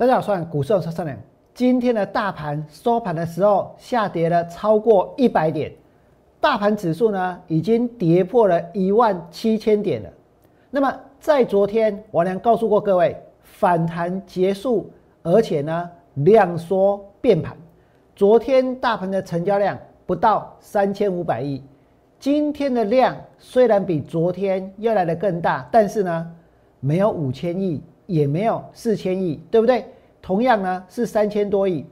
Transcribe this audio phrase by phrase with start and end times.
[0.00, 1.14] 大家好，我是股市超商量。
[1.52, 5.70] 今天的大盘收盘的时候下跌了超过一百点，
[6.40, 10.08] 大盘指数呢已经跌破了一万七千点了。
[10.70, 14.90] 那么在昨天，王良告诉过各位，反弹结束，
[15.22, 17.54] 而且呢量缩变盘。
[18.16, 21.62] 昨天大盘的成交量不到三千五百亿，
[22.18, 26.32] 今天的量虽然比昨天要来的更大，但是呢
[26.80, 27.82] 没有五千亿。
[28.10, 29.84] 也没有四千亿，对不对？
[30.20, 31.86] 同样呢是三千多亿，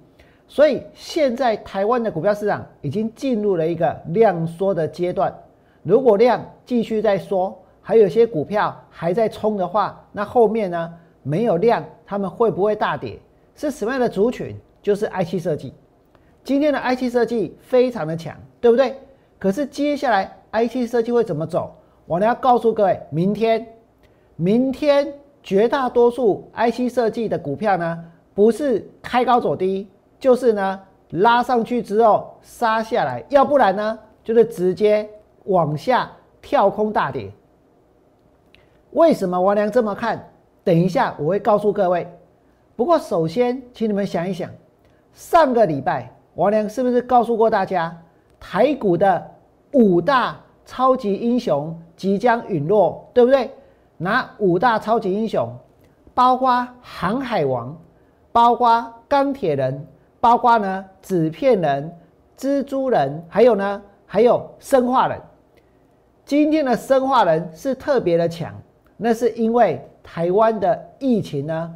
[0.49, 5.33] 所以现在台湾的股票市场已经进入了一个量缩的阶段。
[5.85, 10.93] 如果量继续在缩，还有些股票还在冲的话，那后面呢
[11.23, 13.19] 没有量，他们会不会大跌？
[13.55, 14.57] 是什么样的族群？
[14.83, 15.73] 就是 IC 设计。
[16.43, 18.95] 今天的 IC 设计非常的强，对不对？
[19.39, 21.75] 可是接下来 IC 设计会怎么走？
[22.07, 23.67] 我呢要告诉各位，明天，
[24.37, 25.13] 明天。
[25.49, 28.05] 绝大多数 IC 设计的股票呢，
[28.35, 29.89] 不是开高走低，
[30.21, 35.09] 就是呢拉上去之后杀下来，要不然呢就是直接
[35.45, 37.33] 往下跳空大跌。
[38.91, 40.23] 为什么王良这么看？
[40.63, 42.07] 等一下我会告诉各位。
[42.77, 44.51] 不过首先，请你们想一想，
[45.15, 47.97] 上个礼拜王良是不是告诉过大家，
[48.39, 49.27] 台股的
[49.73, 53.51] 五大超级英雄即将陨落，对不对？
[53.99, 55.53] 拿五大超级英雄，
[56.15, 57.77] 包括航海王，
[58.31, 59.87] 包括钢铁人，
[60.21, 61.93] 包括呢纸片人、
[62.39, 65.21] 蜘蛛人，还有呢还有生化人。
[66.25, 68.55] 今天的生化人是特别的强，
[68.97, 71.75] 那是因为台湾的疫情呢，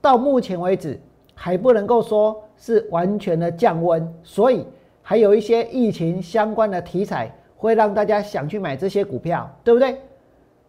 [0.00, 1.00] 到目前为止
[1.34, 4.64] 还不能够说是完全的降温，所以
[5.02, 10.00] 还有一些疫情相关的题材会让大家想去买这些股票，对不对？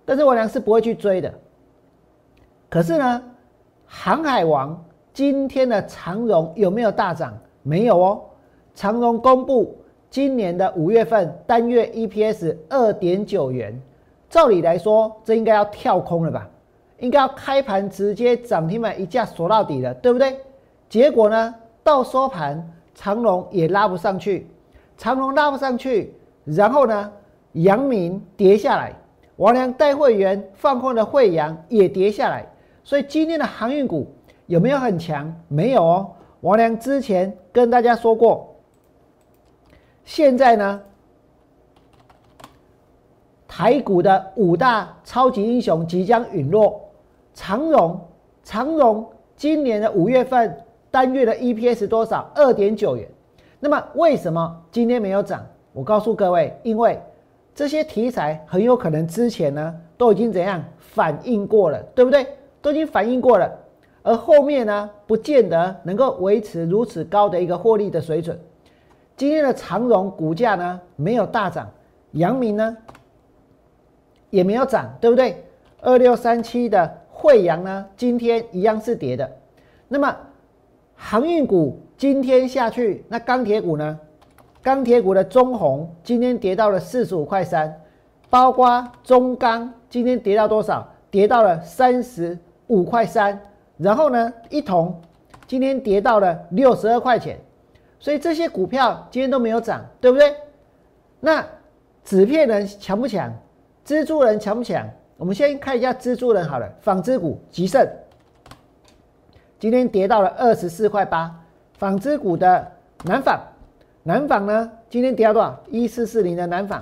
[0.07, 1.29] 但是我俩是不会去追的。
[2.69, 3.21] 可是呢，
[3.85, 4.81] 航海王
[5.13, 7.37] 今天的长荣有没有大涨？
[7.61, 8.21] 没有哦。
[8.73, 9.77] 长荣公布
[10.09, 13.77] 今年的五月份单月 EPS 二点九元，
[14.29, 16.49] 照理来说，这应该要跳空了吧？
[16.99, 20.39] 应该要开盘直接涨停板一架锁到底了，对不对？
[20.87, 21.53] 结果呢，
[21.83, 24.47] 到收盘长荣也拉不上去，
[24.97, 26.13] 长荣拉不上去，
[26.45, 27.11] 然后呢，
[27.51, 28.93] 阳明跌下来。
[29.37, 32.45] 王良带会员放空的汇阳也跌下来，
[32.83, 34.07] 所以今天的航运股
[34.47, 35.33] 有没有很强？
[35.47, 36.11] 没有哦。
[36.41, 38.55] 王良之前跟大家说过，
[40.05, 40.81] 现在呢，
[43.47, 46.81] 台股的五大超级英雄即将陨落。
[47.35, 47.99] 长荣，
[48.43, 50.57] 长荣今年的五月份
[50.89, 52.27] 单月的 EPS 多少？
[52.33, 53.07] 二点九元。
[53.59, 55.45] 那么为什么今天没有涨？
[55.73, 56.99] 我告诉各位，因为。
[57.57, 62.23] 这些题材很有可能之前呢都已经怎样反应过了，对不对？
[62.61, 63.51] 都已经反应过了，
[64.03, 68.39] 而后面呢不见得能够维持如此高的一个获利的水准。
[69.15, 71.67] 今天的长荣股价呢没有大涨，
[72.11, 72.77] 阳明呢
[74.29, 75.43] 也没有涨，对不对？
[75.81, 79.27] 二六三七的惠阳呢今天一样是跌的。
[79.87, 80.15] 那么
[80.93, 83.99] 航运股今天下去，那钢铁股呢？
[84.61, 87.81] 钢铁股的中红今天跌到了四十五块三，
[88.29, 90.87] 包括中钢今天跌到多少？
[91.09, 92.37] 跌到了三十
[92.67, 93.39] 五块三。
[93.77, 95.01] 然后呢，一铜
[95.47, 97.39] 今天跌到了六十二块钱。
[97.99, 100.35] 所以这些股票今天都没有涨，对不对？
[101.19, 101.45] 那
[102.03, 103.33] 纸片人强不强？
[103.85, 104.87] 蜘蛛人强不强？
[105.15, 106.69] 我们先看一下蜘蛛人好了。
[106.81, 107.87] 纺织股吉盛
[109.57, 111.33] 今天跌到了二十四块八。
[111.73, 112.71] 纺织股的
[113.05, 113.39] 南纺。
[114.07, 115.59] 南纺呢，今天跌到多少？
[115.69, 116.81] 一四四零的南纺，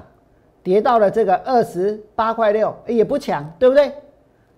[0.62, 3.92] 跌到了这个二十八块六，也不强，对不对？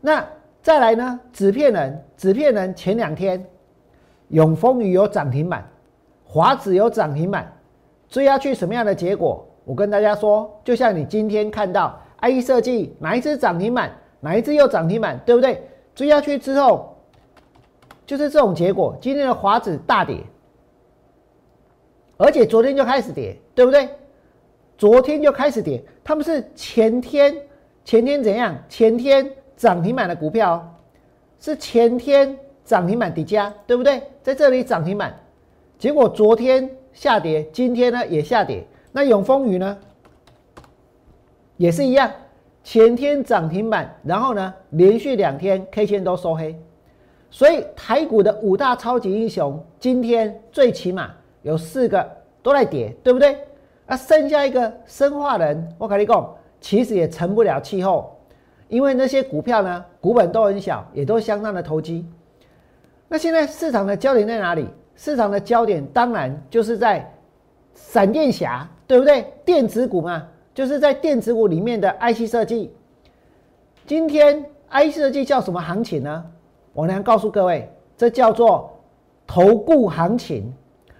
[0.01, 0.21] 那
[0.61, 1.17] 再来呢？
[1.31, 3.41] 纸片人，纸片人前两天，
[4.27, 5.65] 永丰宇有涨停板，
[6.25, 7.49] 华子有涨停板，
[8.09, 9.47] 追下去什么样的结果？
[9.63, 15.65] 我跟大家说，就像你今天看到 IE 设计哪一只涨停板，哪一只又涨停板，对不对？
[15.95, 16.97] 追下去之后，
[18.05, 18.93] 就是这种结果。
[18.99, 20.21] 今天的华子大跌。
[22.17, 23.87] 而且昨天就开始跌，对不对？
[24.77, 27.35] 昨天就开始跌，他们是前天
[27.85, 28.55] 前天怎样？
[28.67, 30.75] 前天涨停板的股票
[31.39, 34.01] 是前天涨停板底价，对不对？
[34.21, 35.15] 在这里涨停板，
[35.77, 38.65] 结果昨天下跌，今天呢也下跌。
[38.91, 39.77] 那永丰宇呢
[41.55, 42.11] 也是一样，
[42.63, 46.55] 前天涨停板，然后呢连续两天 K 线都收黑，
[47.29, 51.11] 所以台股的五大超级英雄今天最起码。
[51.47, 52.05] 有四个
[52.43, 53.37] 都在跌，对不对？
[53.85, 58.13] 啊，剩下一个生化人，我跟你讲，其实也成不了气候，
[58.67, 62.05] 因为那些股票呢，股本都很小，也都相当的投机。
[63.07, 64.67] 那现在市场的焦点在哪里？
[64.97, 67.09] 市场的焦点当然就是在
[67.73, 69.31] 闪电侠，对不对？
[69.45, 72.73] 电子股嘛，就是在电子股里面的 IC 设计。
[73.85, 76.25] 今天 IC 设计叫什么行情呢？
[76.73, 78.77] 我能告诉各位，这叫做
[79.25, 80.53] 投顾行情。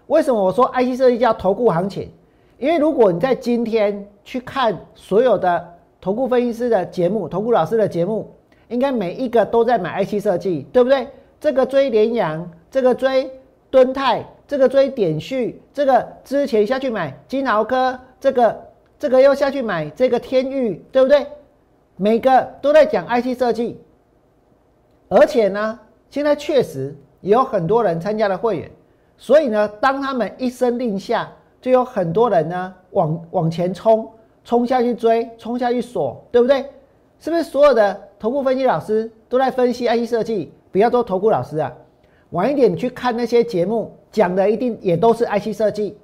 [0.08, 2.10] 为什么我说 IC 设计叫投顾行情？
[2.58, 8.34] 因为如果你在今天去看所有的投顾分析师的节目、投顾老师的节目，
[8.70, 11.08] 应该每一个都在买 IC 设计，对不对？
[11.40, 13.30] 这个追联阳，这个追
[13.70, 18.60] 敦泰，这个追点序，这个之前下去买金豪科，这个
[18.98, 21.28] 这个又下去买这个天域，对不对？
[21.96, 23.80] 每个都在讲 IC 设计，
[25.10, 28.72] 而且呢，现在确实也有很多人参加了会员。
[29.18, 31.28] 所以呢，当他们一声令下，
[31.60, 34.08] 就有很多人呢往往前冲，
[34.44, 36.66] 冲下去追，冲下去锁，对不对？
[37.20, 40.54] 是不是所有的头部分析老师都在分析 IC 设计？
[40.72, 41.74] 不要做头部老师啊，
[42.30, 45.98] 晚一点去看那些节目，讲的一定也都是 IC 设计。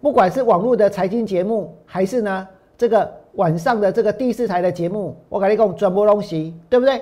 [0.00, 7.00] 不管是网络的财经节目，还是呢这个晚上的这个第四台的节目，我跟你讲转播东西，对不对？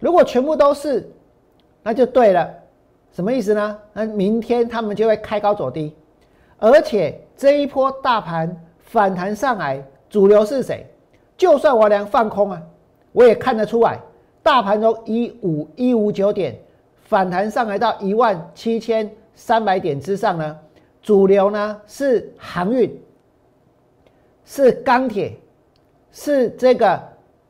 [0.00, 1.08] 如果全部都是，
[1.84, 2.52] 那就对了。
[3.12, 3.78] 什么意思呢？
[3.92, 5.94] 那明天他们就会开高走低，
[6.56, 10.86] 而且这一波大盘反弹上来，主流是谁？
[11.36, 12.62] 就算我俩放空啊，
[13.12, 14.00] 我也看得出来，
[14.42, 16.58] 大盘从一五一五九点
[17.02, 20.58] 反弹上来到一万七千三百点之上呢，
[21.02, 22.98] 主流呢是航运，
[24.46, 25.36] 是钢铁，
[26.12, 26.98] 是这个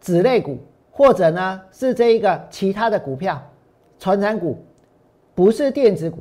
[0.00, 0.58] 子类股，
[0.90, 3.40] 或者呢是这一个其他的股票，
[4.00, 4.60] 传产股。
[5.34, 6.18] 不是电子股，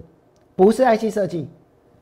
[0.56, 1.50] 不是 IC 设计，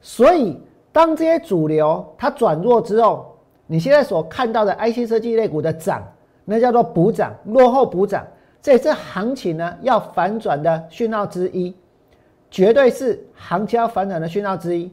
[0.02, 0.62] 所以
[0.92, 3.36] 当这些主流它转弱之后，
[3.68, 6.08] 你现在所看到的 IC 设计类股的涨，
[6.46, 8.26] 那叫做补涨，落后补涨，
[8.62, 11.76] 这也是行情呢要反转的讯号之一，
[12.52, 14.92] 绝对是行情要反转的讯号之一。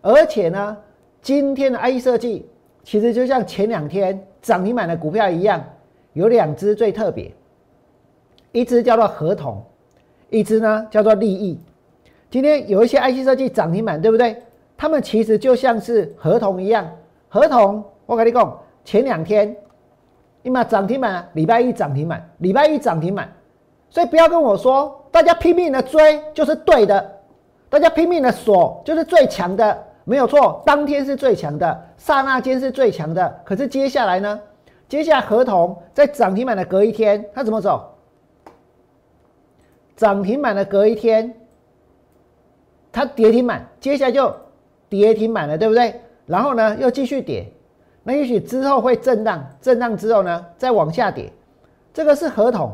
[0.00, 0.76] 而且呢，
[1.20, 2.48] 今天的 IC 设计
[2.84, 5.64] 其实就像前两天涨停板的股票一样，
[6.12, 7.32] 有两只最特别，
[8.52, 9.60] 一只叫做合同。
[10.30, 11.58] 一只呢叫做利益，
[12.30, 14.42] 今天有一些 IC 设计涨停板，对不对？
[14.76, 16.86] 他们其实就像是合同一样，
[17.28, 19.56] 合同我跟你讲，前两天
[20.42, 23.32] 你嘛涨停板，礼拜一涨停板，礼拜一涨停板，
[23.90, 27.10] 所以不要跟我说大家拼命的追就是对的，
[27.68, 34.38] 大家拼命的锁就是最强的，没有错，当天是最强的，刹那间是最强的，可是接下来呢？
[34.88, 37.97] 接下来合同在涨停板的隔一天，它怎么走？
[39.98, 41.34] 涨停板的隔一天，
[42.92, 44.32] 它跌停板，接下来就
[44.88, 46.00] 跌停板了，对不对？
[46.24, 47.50] 然后呢，又继续跌，
[48.04, 51.32] 那也许之后会震荡，震荡之后呢，再往下跌。
[51.92, 52.72] 这个是合同，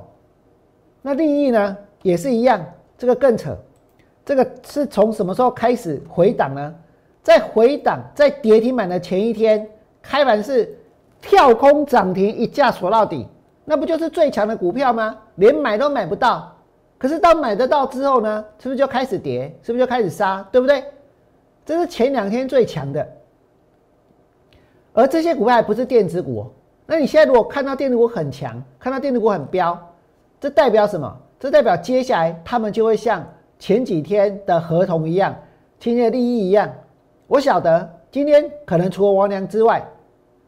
[1.01, 2.63] 那利益呢也是一样，
[2.99, 3.57] 这个更扯。
[4.23, 6.75] 这个是从什么时候开始回档呢？
[7.23, 9.67] 在回档，在跌停板的前一天，
[10.03, 10.77] 开盘是
[11.23, 13.27] 跳空涨停，一架锁到底，
[13.65, 15.17] 那不就是最强的股票吗？
[15.37, 16.54] 连买都买不到。
[17.05, 19.55] 可是当买得到之后呢，是不是就开始跌？
[19.63, 20.43] 是不是就开始杀？
[20.51, 20.83] 对不对？
[21.63, 23.07] 这是前两天最强的，
[24.95, 26.51] 而这些股票还不是电子股。
[26.87, 29.79] 那你现在如果看到电子股很强，看到电子股很飙，
[30.41, 31.15] 这代表什么？
[31.39, 33.23] 这代表接下来他们就会像
[33.59, 35.37] 前几天的合同一样，
[35.79, 36.73] 今天的利益一样。
[37.27, 39.87] 我晓得今天可能除了王良之外，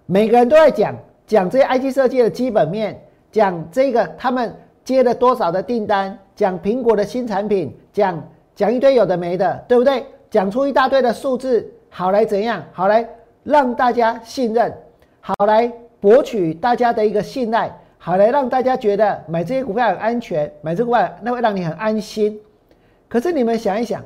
[0.06, 2.98] 每个人都在讲讲这些 IT 设计的基本面，
[3.30, 6.16] 讲这个他们接了多少的订单。
[6.36, 8.22] 讲苹果的新产品，讲
[8.54, 10.06] 讲一堆有的没的，对不对？
[10.30, 12.62] 讲出一大堆的数字，好来怎样？
[12.72, 13.06] 好来
[13.42, 14.72] 让大家信任，
[15.20, 22.38] 好来博取大家的一个信赖，好来让大家觉得买这些股票很安全，买这股票那会让你很安心。
[23.08, 24.00] 可是你们想一想，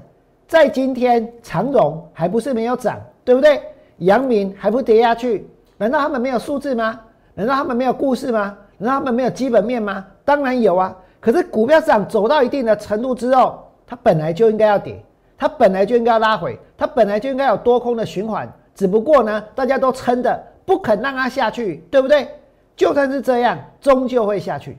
[0.46, 3.60] 在今天长荣还不是没有涨，对不对？
[3.98, 5.46] 阳明还不跌下去？
[5.76, 7.00] 难道他们没有数字吗？
[7.34, 8.56] 难道他们没有故事吗？
[8.78, 10.06] 难道他们没有基本面吗？
[10.30, 10.96] 当然有啊。
[11.18, 15.04] 可是股票市场走到一定的程度之后，它本来就应该要跌，
[15.36, 18.48] 它本来就应该要拉回，它本来就应该有多空的循环。
[18.72, 22.28] 只不过呢，大家都撑着不肯让它下去，对不对？
[22.76, 24.78] 就算是这样，终究会下去，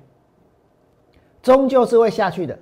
[1.43, 2.57] 终究是会下去的。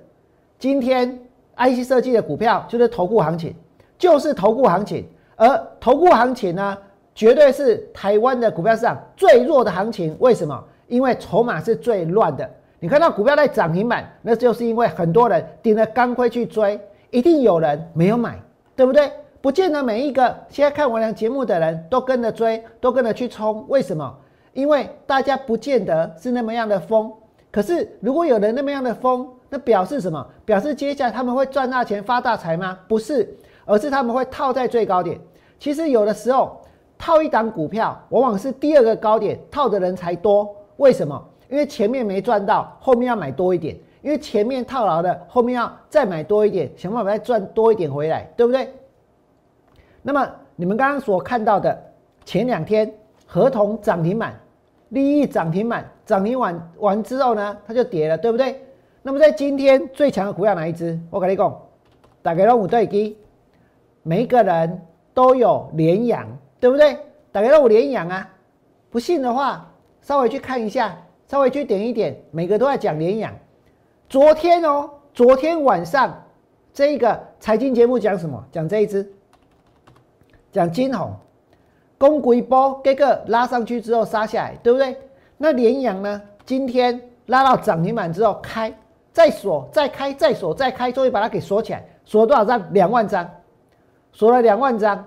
[0.58, 1.16] 今天
[1.56, 3.54] IC 设计的股票就是投顾行情，
[3.96, 5.46] 就是投顾行情，而
[5.78, 6.76] 投顾行情呢，
[7.14, 10.16] 绝对是台湾的股票市场最弱的行情。
[10.18, 10.64] 为什么？
[10.88, 12.50] 因为筹码是最乱的。
[12.82, 18.40] 你看到股票在涨停板，那就是因为很多人顶着钢盔去追，一定有人没有买，
[18.74, 19.12] 对不对？
[19.42, 23.64] 不见得每一个现在看我俩节目的人都跟着追，都跟着去冲。
[23.68, 24.14] 为什么？
[24.54, 27.12] 因为大家不见得是那么样的疯，
[27.50, 30.26] 可是如果有人那么样的疯，那表示什么？
[30.46, 32.78] 表示接下来他们会赚大钱发大财吗？
[32.88, 35.20] 不是，而是他们会套在最高点。
[35.58, 36.58] 其实有的时候
[36.96, 40.48] 套一档股票，往往是第二个高点套的人才多。
[40.78, 41.22] 为什么？
[41.50, 43.76] 因为前面没赚到，后面要买多一点。
[44.02, 48.72] 因为前面套牢的，后面要再买多一点，想办法再赚多一点回来，对不对？
[50.00, 50.26] 那么
[50.56, 51.78] 你们刚刚所看到的，
[52.24, 52.90] 前两天
[53.26, 54.40] 合同涨停板，
[54.88, 58.64] 利益涨停板，涨停完完之后呢，它就跌了，对不对？
[59.02, 60.98] 那么在今天最强的股票哪一只？
[61.10, 61.60] 我跟你讲，
[62.22, 63.14] 打开龙五对一，
[64.02, 64.80] 每一个人
[65.12, 66.26] 都有连阳，
[66.58, 66.96] 对不对？
[67.32, 68.26] 打开龙五连阳啊！
[68.88, 70.96] 不信的话，稍微去看一下，
[71.30, 73.32] 稍微去点一点，每个都在讲连阳。
[74.08, 76.12] 昨天哦，昨天晚上
[76.74, 78.44] 这个财经节目讲什么？
[78.50, 79.08] 讲这一只，
[80.50, 81.14] 讲金红，
[81.96, 84.96] 公股一波，这个拉上去之后杀下来，对不对？
[85.36, 86.20] 那联阳呢？
[86.44, 88.74] 今天拉到涨停板之后开，
[89.12, 92.74] 再锁，再开，再锁，再开，终于把它给锁起来，锁了多少张？
[92.74, 93.30] 两万张，
[94.10, 95.06] 锁了两万张。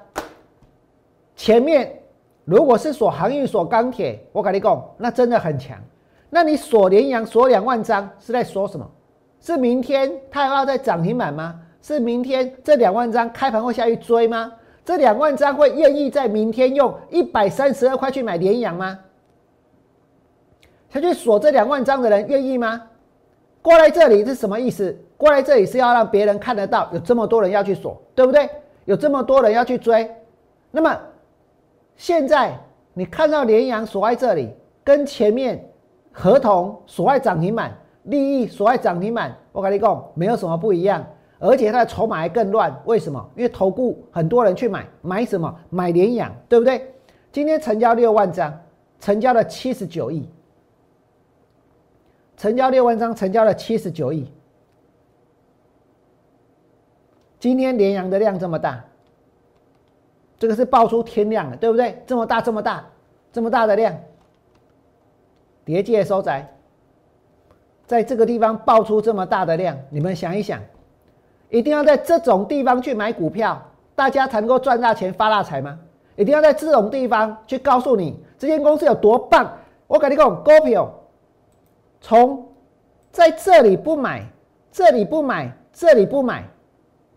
[1.35, 2.01] 前面
[2.45, 5.77] 如果是锁航运、锁钢铁，我跟你讲，那真的很强。
[6.33, 8.89] 那你锁连阳锁两万张是在说什么？
[9.39, 11.59] 是明天它要在涨停板吗？
[11.79, 14.51] 是明天这两万张开盘会下去追吗？
[14.83, 18.97] 这两万张会愿意在明天用一百三十二块去买连阳吗？
[20.89, 22.81] 他去锁这两万张的人愿意吗？
[23.61, 24.97] 过来这里是什么意思？
[25.15, 28.49] 过来这里是要让别人看得到有这么多人要去锁，对不对？
[28.85, 30.09] 有这么多人要去追。
[30.71, 30.99] 那么
[31.95, 32.57] 现在
[32.95, 34.49] 你看到连阳锁在这里，
[34.83, 35.69] 跟前面。
[36.13, 41.03] 合同所爱涨停板，利益所爱涨停板，我跟你讲，没有什么不一样，
[41.39, 42.73] 而且它的筹码还更乱。
[42.85, 43.29] 为什么？
[43.35, 45.53] 因为投顾很多人去买，买什么？
[45.71, 46.93] 买联养，对不对？
[47.31, 48.61] 今天成交六万张，
[48.99, 50.29] 成交了七十九亿，
[52.37, 54.31] 成交六万张，成交了七十九亿。
[57.39, 58.85] 今天联阳的量这么大，
[60.37, 62.01] 这个是爆出天量的，对不对？
[62.05, 62.85] 这么大，这么大，
[63.31, 63.97] 这么大的量。
[65.65, 66.53] 叠界收窄，
[67.85, 70.59] 在这个地方爆出这么大的量，你们想一想，
[71.49, 73.61] 一定要在这种地方去买股票，
[73.95, 75.79] 大家才能够赚大钱发大财吗？
[76.15, 79.51] 一定要在这种地方去告诉你这间公司有多棒。
[79.87, 80.91] 我跟你讲，股票
[82.01, 82.45] 从
[83.11, 84.23] 在这里不买，
[84.71, 86.43] 这里不买，这里不买。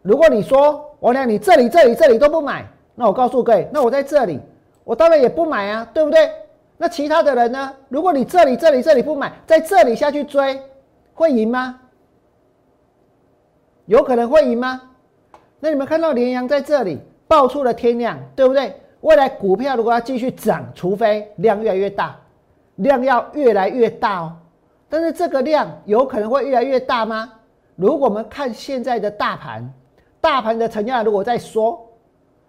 [0.02, 4.40] 如果你说我俩你这里、这里、这里都不买，那我告诉各位，那我在这里，
[4.84, 6.30] 我当然也不买啊，对不对？
[6.78, 7.72] 那其他的人呢？
[7.88, 10.60] 如果你这里、这里、这里不买，在这里下去追，
[11.14, 11.80] 会赢吗？
[13.86, 14.82] 有可能会赢吗？
[15.58, 18.74] 那你们看到连阳在这里爆出了天量，对不对？
[19.00, 22.14] 未来股票如果要继续涨，除非量越来越大，
[22.76, 24.36] 量要越来越大哦。
[24.88, 27.32] 但是这个量有可能会越来越大吗？
[27.74, 29.72] 如果我们看现在的大盘，
[30.20, 31.82] 大盘的成交量如果在缩。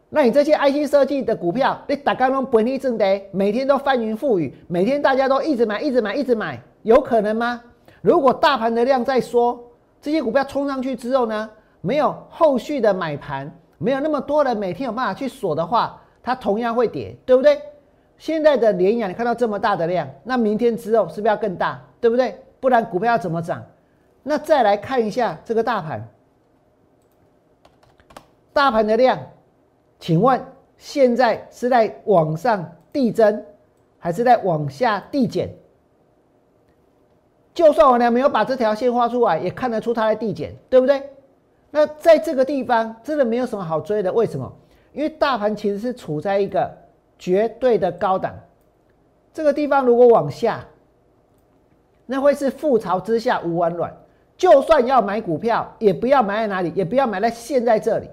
[0.09, 7.61] 那你这些 IC 设计的股票，你打刚刚本地正的，每天都翻云覆雨，每天大家都一直买，一直买，一直买，有可能吗？
[8.01, 9.61] 如果大盘的量在缩，
[10.01, 11.49] 这些股票冲上去之后呢，
[11.81, 17.59] 没有后续的买盘，没有那么多人每天有办法去锁的话，它同样会跌，对不对？
[18.17, 22.33] 现在的连阳，你看到这么大的量，那明天之后是不是要更大，对不对？
[22.61, 23.61] 不然股票要怎么涨？
[24.23, 26.07] 那再来看一下这个大盘，
[28.53, 29.19] 大盘的量。
[29.99, 30.41] 请问
[30.77, 33.43] 现在是在往上递增，
[33.97, 35.49] 还是在往下递减？
[37.53, 41.01] 就算我俩没有把这条线画出来，也看得出它在递减，对不对？
[41.71, 44.51] 那在这个地方真的没有什么好追的，为什么？
[44.93, 46.71] 因为大盘其实是处在一个
[47.17, 48.33] 绝对的高档，
[49.33, 50.63] 这个地方如果往下，
[52.05, 53.91] 那会是覆巢之下无完卵。
[54.37, 58.07] 就算要买股票，也不要买在哪里，也不要买在现在这里。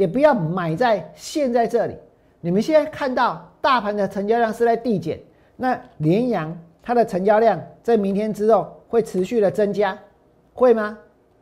[0.00, 1.94] 也不要买在现在这里。
[2.40, 5.20] 你们现在看到大盘的成交量是在递减，
[5.56, 9.98] 那联阳它的成交量在明天之后会持续的增加，
[10.54, 10.96] 会吗？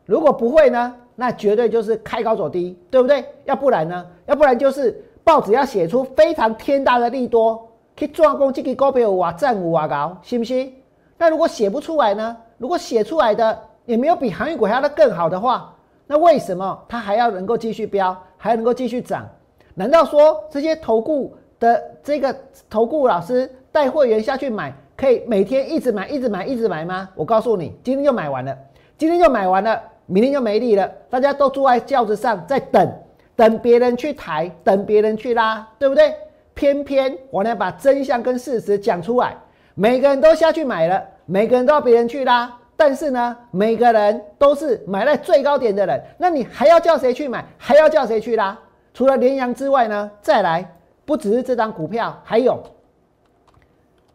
[0.07, 0.93] 如果不会呢？
[1.15, 3.25] 那绝对就是开高走低，对不对？
[3.45, 4.05] 要不然呢？
[4.27, 7.65] 要不然就是报纸要写出非常天大的利多，
[7.97, 10.75] 去壮攻这个股票哇，战五哇高，信不信？
[11.17, 12.37] 那如果写不出来呢？
[12.57, 15.73] 如果写出来的也没有比航运股还要的更好的话，
[16.09, 18.17] 那为什么它还要能够继续飙？
[18.37, 19.29] 还能够继续涨？
[19.75, 22.35] 难道说这些投顾的这个
[22.69, 27.09] 投顾老师带会员下去买，可以每天一直买、一直买、一直买吗？
[27.15, 28.57] 我告诉你，今天就买完了，
[28.97, 30.91] 今天就买完了，明天就没力了。
[31.11, 32.91] 大家都坐在轿子上在等，
[33.37, 36.15] 等别人去抬，等别人去拉，对不对？
[36.55, 39.37] 偏偏我呢把真相跟事实讲出来，
[39.77, 47.45] 每个人都下去买了，每个人都要别人去拉，但是呢，每个人都是买在最高点的人，那你还要叫谁去买？
[47.59, 48.57] 还要叫谁去拉？
[48.95, 52.63] 除了联阳之外呢，再来不只是这张股票，还有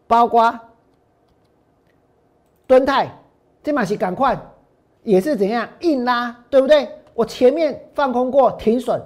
[0.07, 0.57] 包括
[2.65, 3.09] 敦泰，
[3.61, 4.39] 这马是赶快
[5.03, 6.87] 也是怎样硬拉，对不对？
[7.13, 8.97] 我前面放空过停损，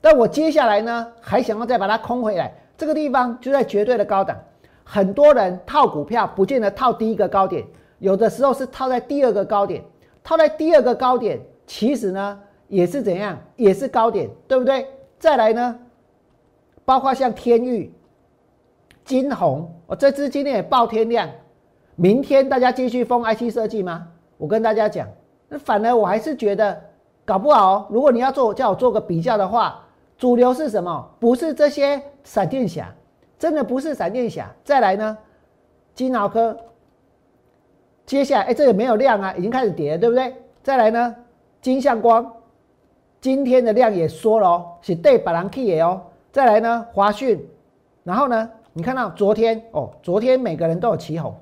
[0.00, 4.34] 但我接下来呢，还想要再把它空回来，这个地方就在绝对的高档。
[4.84, 7.62] 很多人套股票不见得套第一个高点。
[7.98, 9.82] 有的时候是套在第二个高点，
[10.22, 14.86] 套在第二个高点，其实呢也是怎样，也是高点，对不对？
[15.18, 15.78] 再来呢，
[16.84, 17.92] 包括像天域、
[19.04, 21.28] 金红，我这支今天也爆天量，
[21.94, 24.08] 明天大家继续封 IC 设计吗？
[24.36, 25.08] 我跟大家讲，
[25.48, 26.78] 那反而我还是觉得
[27.24, 29.82] 搞不好，如果你要做叫我做个比较的话，
[30.18, 31.10] 主流是什么？
[31.18, 32.94] 不是这些闪电侠，
[33.38, 34.54] 真的不是闪电侠。
[34.62, 35.16] 再来呢，
[35.94, 36.54] 金脑科。
[38.06, 40.32] 接下来，哎，这个没有量啊，已经开始跌，对不对？
[40.62, 41.14] 再来呢，
[41.60, 42.32] 金相光
[43.20, 46.00] 今天的量也缩了哦，是对板蓝 K 也哦。
[46.30, 47.44] 再来呢，华讯，
[48.04, 51.34] 然后呢，你看到昨天哦，昨天每个人都有起哄，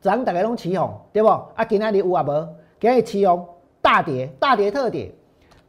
[0.00, 1.28] 涨大家拢起哄，对不？
[1.28, 2.48] 啊，今天你有啊无？
[2.80, 3.46] 今天起哄，
[3.82, 5.12] 大跌，大跌特跌。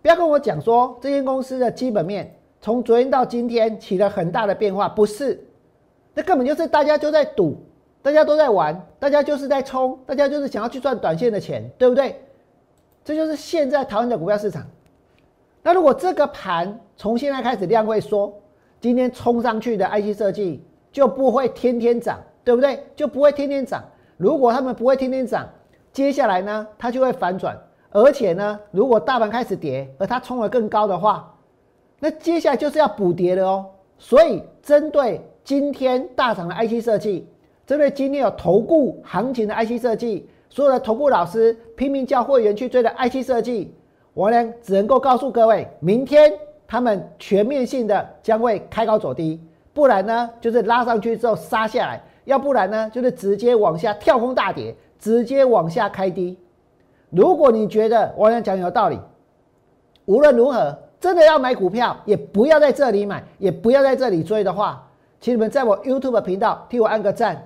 [0.02, 5.46] 不要跟我讲说这间公司的基本面从昨天到今天起了很大的变化，不是，
[6.14, 7.58] 那根本就是大家就在赌。
[8.08, 12.22] 大家都在玩，大家就是在冲，大家就是想要去赚短线的钱，对不对？
[13.04, 14.66] 这就是现在台湾的股票市场。
[15.62, 18.34] 那如果这个盘从现在开始量会缩，
[18.80, 22.82] 今天冲上去的 IC 设计就不会天天涨，对不对？
[22.96, 23.84] 就不会天天涨。
[24.16, 25.46] 如果他们不会天天涨，
[25.92, 27.62] 接下来呢，它就会反转。
[27.92, 31.38] 而且呢，如果大盘开始跌，而它冲得更高的话，
[32.00, 33.66] 那接下来就是要补跌的哦。
[33.98, 37.28] 所以，针对今天大涨的 IC 设计。
[37.68, 43.76] 针对今天有投顾行情的 IC 设计，所有的投顾老师拼命叫会员去追的 IC 设计，
[44.14, 46.32] 我呢只能够告诉各位，明天
[46.66, 49.38] 他们全面性的将会开高走低，
[49.74, 56.38] 不然呢就是拉上去之后杀下来，要不然呢就是直接往下跳空大跌，直接往下开低。
[57.10, 58.98] 如果你觉得我讲讲有道理，
[60.06, 67.46] 无论如何真的要买股票，也不要在这里买，也不要在这里追的话，请你们在我 YouTube 频道替我按个赞。